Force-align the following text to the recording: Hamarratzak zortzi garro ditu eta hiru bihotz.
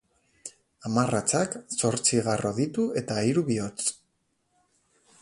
Hamarratzak 0.89 1.59
zortzi 1.77 2.23
garro 2.31 2.55
ditu 2.63 2.89
eta 3.05 3.21
hiru 3.29 3.47
bihotz. 3.51 3.89